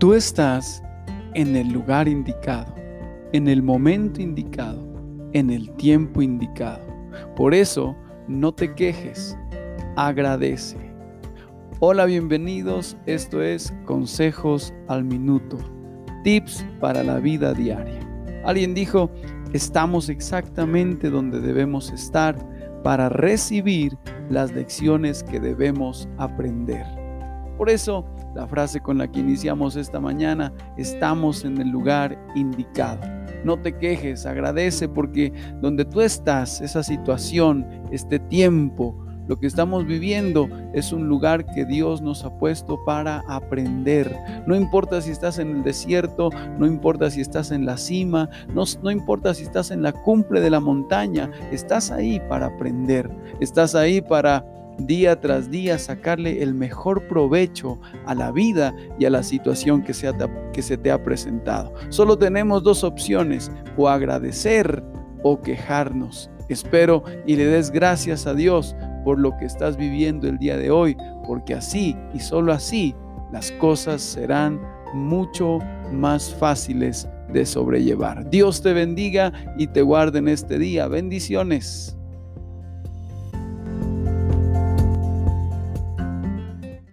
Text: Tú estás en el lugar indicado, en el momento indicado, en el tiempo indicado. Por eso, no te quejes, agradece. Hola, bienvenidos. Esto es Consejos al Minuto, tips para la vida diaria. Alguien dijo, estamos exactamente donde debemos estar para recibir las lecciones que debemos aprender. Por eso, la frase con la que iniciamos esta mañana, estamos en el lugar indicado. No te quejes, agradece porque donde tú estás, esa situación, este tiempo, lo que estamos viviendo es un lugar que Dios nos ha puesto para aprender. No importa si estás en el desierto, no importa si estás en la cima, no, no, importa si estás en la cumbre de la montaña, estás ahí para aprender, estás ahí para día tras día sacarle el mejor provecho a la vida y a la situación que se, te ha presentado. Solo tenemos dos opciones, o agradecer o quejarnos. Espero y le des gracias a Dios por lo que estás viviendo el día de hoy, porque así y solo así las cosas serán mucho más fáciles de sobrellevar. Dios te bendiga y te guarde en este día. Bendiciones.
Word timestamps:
Tú 0.00 0.14
estás 0.14 0.82
en 1.34 1.54
el 1.56 1.74
lugar 1.74 2.08
indicado, 2.08 2.74
en 3.34 3.48
el 3.48 3.62
momento 3.62 4.22
indicado, 4.22 4.82
en 5.34 5.50
el 5.50 5.70
tiempo 5.72 6.22
indicado. 6.22 6.82
Por 7.36 7.52
eso, 7.52 7.94
no 8.26 8.50
te 8.50 8.74
quejes, 8.74 9.36
agradece. 9.96 10.78
Hola, 11.80 12.06
bienvenidos. 12.06 12.96
Esto 13.04 13.42
es 13.42 13.74
Consejos 13.84 14.72
al 14.88 15.04
Minuto, 15.04 15.58
tips 16.24 16.64
para 16.80 17.04
la 17.04 17.18
vida 17.18 17.52
diaria. 17.52 18.00
Alguien 18.46 18.72
dijo, 18.72 19.10
estamos 19.52 20.08
exactamente 20.08 21.10
donde 21.10 21.42
debemos 21.42 21.90
estar 21.90 22.38
para 22.82 23.10
recibir 23.10 23.98
las 24.30 24.50
lecciones 24.52 25.22
que 25.22 25.40
debemos 25.40 26.08
aprender. 26.16 26.99
Por 27.60 27.68
eso, 27.68 28.06
la 28.34 28.46
frase 28.46 28.80
con 28.80 28.96
la 28.96 29.12
que 29.12 29.20
iniciamos 29.20 29.76
esta 29.76 30.00
mañana, 30.00 30.50
estamos 30.78 31.44
en 31.44 31.60
el 31.60 31.68
lugar 31.68 32.18
indicado. 32.34 33.02
No 33.44 33.60
te 33.60 33.76
quejes, 33.76 34.24
agradece 34.24 34.88
porque 34.88 35.30
donde 35.60 35.84
tú 35.84 36.00
estás, 36.00 36.62
esa 36.62 36.82
situación, 36.82 37.66
este 37.92 38.18
tiempo, 38.18 38.96
lo 39.28 39.38
que 39.38 39.46
estamos 39.46 39.84
viviendo 39.86 40.48
es 40.72 40.90
un 40.90 41.06
lugar 41.06 41.44
que 41.54 41.66
Dios 41.66 42.00
nos 42.00 42.24
ha 42.24 42.34
puesto 42.38 42.82
para 42.86 43.22
aprender. 43.28 44.10
No 44.46 44.56
importa 44.56 45.02
si 45.02 45.10
estás 45.10 45.38
en 45.38 45.56
el 45.56 45.62
desierto, 45.62 46.30
no 46.58 46.66
importa 46.66 47.10
si 47.10 47.20
estás 47.20 47.50
en 47.50 47.66
la 47.66 47.76
cima, 47.76 48.30
no, 48.54 48.64
no, 48.82 48.90
importa 48.90 49.34
si 49.34 49.42
estás 49.42 49.70
en 49.70 49.82
la 49.82 49.92
cumbre 49.92 50.40
de 50.40 50.48
la 50.48 50.60
montaña, 50.60 51.30
estás 51.52 51.90
ahí 51.90 52.22
para 52.26 52.46
aprender, 52.46 53.10
estás 53.38 53.74
ahí 53.74 54.00
para 54.00 54.46
día 54.86 55.20
tras 55.20 55.50
día 55.50 55.78
sacarle 55.78 56.42
el 56.42 56.54
mejor 56.54 57.06
provecho 57.08 57.80
a 58.06 58.14
la 58.14 58.30
vida 58.30 58.74
y 58.98 59.04
a 59.04 59.10
la 59.10 59.22
situación 59.22 59.82
que 59.82 59.94
se, 59.94 60.78
te 60.78 60.90
ha 60.90 61.02
presentado. 61.02 61.72
Solo 61.88 62.18
tenemos 62.18 62.62
dos 62.62 62.84
opciones, 62.84 63.50
o 63.76 63.88
agradecer 63.88 64.82
o 65.22 65.40
quejarnos. 65.40 66.30
Espero 66.48 67.04
y 67.26 67.36
le 67.36 67.46
des 67.46 67.70
gracias 67.70 68.26
a 68.26 68.34
Dios 68.34 68.74
por 69.04 69.18
lo 69.18 69.36
que 69.36 69.44
estás 69.44 69.76
viviendo 69.76 70.28
el 70.28 70.38
día 70.38 70.56
de 70.56 70.70
hoy, 70.70 70.96
porque 71.26 71.54
así 71.54 71.96
y 72.12 72.18
solo 72.18 72.52
así 72.52 72.94
las 73.32 73.52
cosas 73.52 74.02
serán 74.02 74.60
mucho 74.92 75.58
más 75.92 76.34
fáciles 76.34 77.08
de 77.32 77.46
sobrellevar. 77.46 78.28
Dios 78.28 78.60
te 78.62 78.72
bendiga 78.72 79.32
y 79.56 79.68
te 79.68 79.82
guarde 79.82 80.18
en 80.18 80.28
este 80.28 80.58
día. 80.58 80.88
Bendiciones. 80.88 81.99